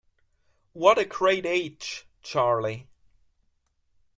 What 0.73 0.97
a 0.97 1.05
great 1.05 1.45
age, 1.45 2.07
Charley! 2.23 2.87